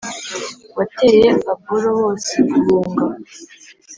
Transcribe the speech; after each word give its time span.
Wateye 0.77 1.27
aboro 1.51 1.89
bose 1.99 2.33
guhunga 2.51 3.05